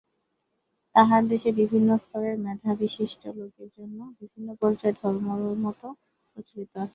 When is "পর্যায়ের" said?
4.61-4.95